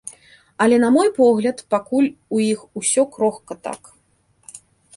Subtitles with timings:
[0.63, 3.81] Але на мой погляд, пакуль у іх усё крохка так.